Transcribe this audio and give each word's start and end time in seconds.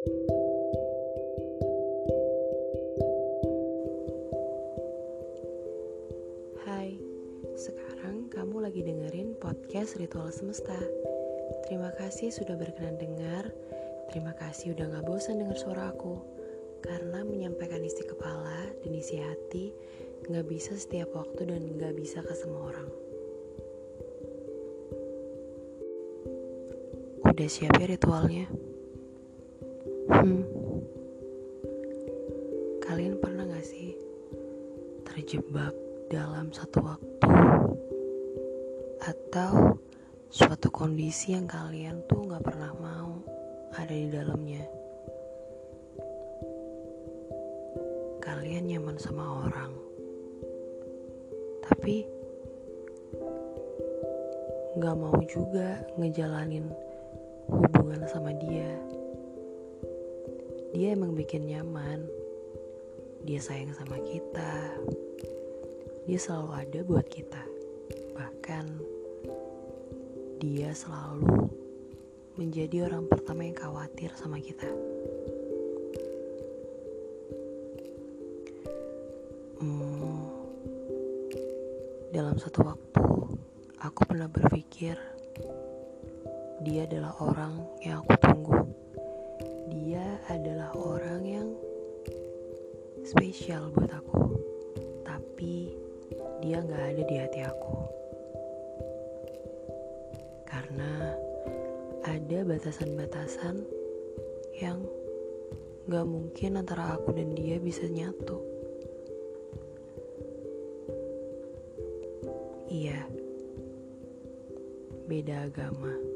Hai, 0.00 0.08
sekarang 7.52 8.32
kamu 8.32 8.64
lagi 8.64 8.80
dengerin 8.80 9.36
podcast 9.36 10.00
Ritual 10.00 10.32
Semesta. 10.32 10.80
Terima 11.68 11.92
kasih 12.00 12.32
sudah 12.32 12.56
berkenan 12.56 12.96
dengar. 12.96 13.52
Terima 14.08 14.32
kasih 14.40 14.72
udah 14.72 14.88
gak 14.88 15.04
bosan 15.04 15.44
dengar 15.44 15.60
suara 15.60 15.92
aku. 15.92 16.16
Karena 16.80 17.20
menyampaikan 17.20 17.84
isi 17.84 18.00
kepala 18.00 18.72
dan 18.80 18.92
isi 18.96 19.20
hati 19.20 19.76
gak 20.32 20.48
bisa 20.48 20.80
setiap 20.80 21.12
waktu 21.12 21.44
dan 21.44 21.76
gak 21.76 21.92
bisa 21.92 22.24
ke 22.24 22.32
semua 22.32 22.72
orang. 22.72 22.88
Udah 27.28 27.48
siap 27.52 27.76
ya 27.76 27.84
ritualnya? 27.84 28.69
Hmm. 30.10 30.42
Kalian 32.82 33.14
pernah 33.22 33.46
gak 33.46 33.62
sih 33.62 33.94
terjebak 35.06 35.70
dalam 36.10 36.50
satu 36.50 36.82
waktu 36.82 37.30
atau 39.06 39.78
suatu 40.26 40.66
kondisi 40.74 41.38
yang 41.38 41.46
kalian 41.46 42.02
tuh 42.10 42.26
gak 42.26 42.42
pernah 42.42 42.74
mau 42.82 43.22
ada 43.78 43.94
di 43.94 44.10
dalamnya. 44.10 44.66
Kalian 48.18 48.66
nyaman 48.66 48.98
sama 48.98 49.46
orang, 49.46 49.72
tapi 51.70 52.02
gak 54.82 54.96
mau 54.98 55.14
juga 55.30 55.78
ngejalanin 55.94 56.66
hubungan 57.46 58.02
sama 58.10 58.34
dia. 58.34 58.89
Dia 60.70 60.94
emang 60.94 61.18
bikin 61.18 61.50
nyaman, 61.50 62.06
dia 63.26 63.42
sayang 63.42 63.74
sama 63.74 63.98
kita, 64.06 64.78
dia 66.06 66.18
selalu 66.18 66.50
ada 66.54 66.78
buat 66.86 67.06
kita. 67.10 67.42
Bahkan 68.14 68.66
dia 70.38 70.70
selalu 70.70 71.50
menjadi 72.38 72.86
orang 72.86 73.10
pertama 73.10 73.44
yang 73.44 73.58
khawatir 73.58 74.14
sama 74.14 74.38
kita. 74.38 74.70
Hmm, 79.58 80.22
dalam 82.14 82.38
satu 82.38 82.62
waktu, 82.62 83.04
aku 83.82 84.00
pernah 84.06 84.30
berpikir 84.30 84.94
dia 86.60 86.84
adalah 86.84 87.16
orang 87.24 87.58
yang 87.80 88.04
aku 88.04 88.14
tunggu. 88.20 88.59
Adalah 90.30 90.70
orang 90.78 91.22
yang 91.26 91.48
spesial 93.02 93.74
buat 93.74 93.90
aku, 93.90 94.38
tapi 95.02 95.74
dia 96.38 96.62
gak 96.62 96.94
ada 96.94 97.02
di 97.02 97.16
hati 97.18 97.40
aku. 97.42 97.76
Karena 100.46 101.18
ada 102.06 102.38
batasan-batasan 102.46 103.66
yang 104.62 104.86
gak 105.90 106.06
mungkin 106.06 106.62
antara 106.62 106.94
aku 106.94 107.10
dan 107.10 107.34
dia 107.34 107.58
bisa 107.58 107.90
nyatu. 107.90 108.38
Iya, 112.70 113.02
beda 115.10 115.50
agama. 115.50 116.09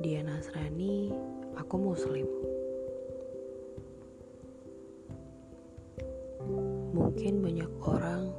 Dia 0.00 0.24
Nasrani, 0.24 1.12
aku 1.60 1.76
Muslim. 1.76 2.24
Mungkin 6.96 7.44
banyak 7.44 7.68
orang 7.84 8.32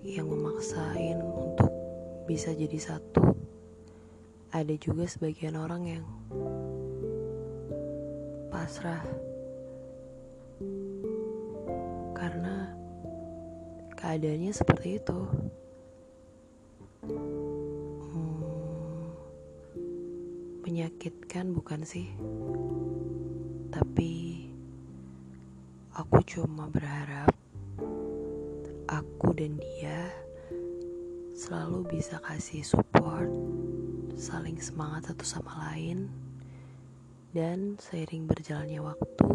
yang 0.00 0.32
memaksain 0.32 1.20
untuk 1.20 1.68
bisa 2.24 2.56
jadi 2.56 2.80
satu. 2.80 3.36
Ada 4.48 4.80
juga 4.80 5.04
sebagian 5.04 5.60
orang 5.60 5.82
yang 5.84 6.04
pasrah 8.48 9.04
karena 12.16 12.72
keadaannya 13.92 14.52
seperti 14.56 14.96
itu. 14.96 15.20
Menyakitkan 20.72 21.52
bukan 21.52 21.84
sih? 21.84 22.08
Tapi 23.68 24.40
aku 25.92 26.24
cuma 26.24 26.64
berharap 26.72 27.28
aku 28.88 29.36
dan 29.36 29.60
dia 29.60 30.08
selalu 31.36 31.84
bisa 31.92 32.16
kasih 32.24 32.64
support, 32.64 33.28
saling 34.16 34.56
semangat 34.64 35.12
satu 35.12 35.28
sama 35.28 35.52
lain, 35.68 36.08
dan 37.36 37.76
seiring 37.76 38.24
berjalannya 38.24 38.80
waktu, 38.80 39.28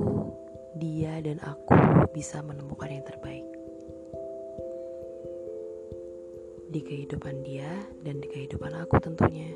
dia 0.82 1.22
dan 1.22 1.38
aku 1.46 1.78
bisa 2.18 2.42
menemukan 2.42 2.90
yang 2.90 3.06
terbaik 3.06 3.46
di 6.74 6.82
kehidupan 6.82 7.46
dia 7.46 7.70
dan 8.02 8.26
di 8.26 8.26
kehidupan 8.26 8.74
aku 8.74 8.98
tentunya. 8.98 9.54